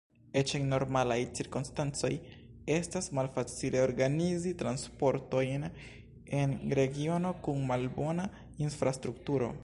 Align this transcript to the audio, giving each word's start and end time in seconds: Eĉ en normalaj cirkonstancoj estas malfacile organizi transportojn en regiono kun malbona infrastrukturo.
Eĉ 0.39 0.51
en 0.59 0.63
normalaj 0.69 1.17
cirkonstancoj 1.39 2.09
estas 2.75 3.09
malfacile 3.19 3.83
organizi 3.89 4.53
transportojn 4.61 5.67
en 6.41 6.55
regiono 6.79 7.35
kun 7.49 7.61
malbona 7.73 8.25
infrastrukturo. 8.69 9.51